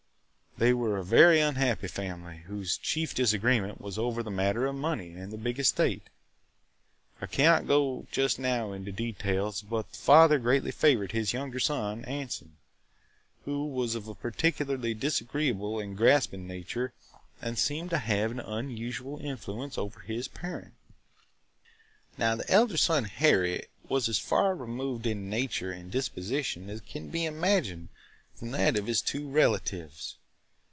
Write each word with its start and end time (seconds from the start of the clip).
They 0.57 0.73
were 0.73 0.99
a 0.99 1.03
very 1.03 1.39
unhappy 1.39 1.87
family, 1.87 2.43
whose 2.45 2.77
chief 2.77 3.15
disagreement 3.15 3.81
was 3.81 3.97
over 3.97 4.21
the 4.21 4.29
matter 4.29 4.67
of 4.67 4.75
money 4.75 5.11
and 5.13 5.31
the 5.33 5.37
big 5.37 5.57
estate. 5.57 6.03
I 7.19 7.25
cannot 7.25 8.11
just 8.11 8.37
now 8.37 8.67
go 8.67 8.73
into 8.73 8.91
details, 8.91 9.63
but 9.63 9.89
the 9.89 9.97
father 9.97 10.37
greatly 10.37 10.69
favored 10.69 11.13
his 11.13 11.33
younger 11.33 11.59
son, 11.59 12.05
Anson, 12.05 12.57
who 13.45 13.65
was 13.65 13.95
of 13.95 14.07
a 14.07 14.13
particularly 14.13 14.93
disagreeable 14.93 15.79
and 15.79 15.97
grasping 15.97 16.45
nature 16.45 16.93
and 17.41 17.57
seemed 17.57 17.89
to 17.89 17.97
have 17.97 18.29
an 18.29 18.39
unusual 18.41 19.17
influence 19.17 19.79
over 19.79 20.01
his 20.01 20.27
parent. 20.27 20.75
"The 22.19 22.45
elder 22.49 22.77
son, 22.77 23.05
Harry, 23.05 23.65
was 23.89 24.07
as 24.07 24.19
far 24.19 24.53
removed 24.55 25.07
in 25.07 25.27
nature 25.27 25.71
and 25.71 25.89
disposition 25.89 26.69
as 26.69 26.81
can 26.81 27.09
be 27.09 27.25
imagined 27.25 27.87
from 28.35 28.51
that 28.51 28.77
of 28.77 28.85
his 28.85 29.01
two 29.01 29.27
relatives. 29.27 30.17